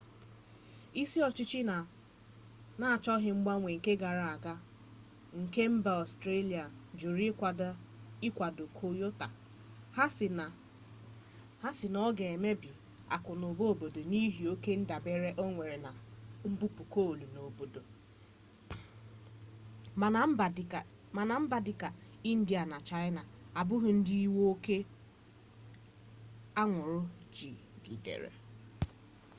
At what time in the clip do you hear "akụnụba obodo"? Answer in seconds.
13.15-13.99